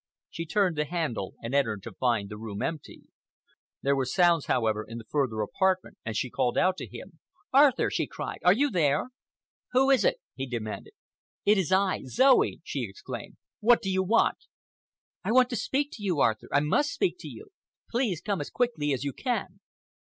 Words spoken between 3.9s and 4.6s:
were sounds,